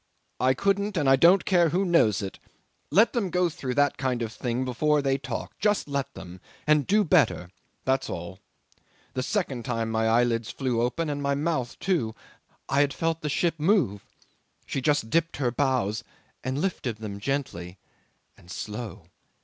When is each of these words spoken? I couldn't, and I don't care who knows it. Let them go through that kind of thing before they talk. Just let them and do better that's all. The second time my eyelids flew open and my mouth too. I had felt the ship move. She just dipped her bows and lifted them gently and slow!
I 0.39 0.55
couldn't, 0.55 0.97
and 0.97 1.07
I 1.07 1.15
don't 1.15 1.45
care 1.45 1.69
who 1.69 1.85
knows 1.85 2.23
it. 2.23 2.39
Let 2.89 3.13
them 3.13 3.29
go 3.29 3.49
through 3.49 3.75
that 3.75 3.99
kind 3.99 4.23
of 4.23 4.33
thing 4.33 4.65
before 4.65 4.99
they 4.99 5.19
talk. 5.19 5.53
Just 5.59 5.87
let 5.87 6.11
them 6.15 6.41
and 6.65 6.87
do 6.87 7.03
better 7.03 7.51
that's 7.85 8.09
all. 8.09 8.39
The 9.13 9.21
second 9.21 9.63
time 9.63 9.91
my 9.91 10.07
eyelids 10.07 10.49
flew 10.49 10.81
open 10.81 11.07
and 11.07 11.21
my 11.21 11.35
mouth 11.35 11.77
too. 11.77 12.15
I 12.67 12.81
had 12.81 12.95
felt 12.95 13.21
the 13.21 13.29
ship 13.29 13.59
move. 13.59 14.01
She 14.65 14.81
just 14.81 15.11
dipped 15.11 15.37
her 15.37 15.51
bows 15.51 16.03
and 16.43 16.57
lifted 16.59 16.97
them 16.97 17.19
gently 17.19 17.77
and 18.35 18.49
slow! 18.49 19.03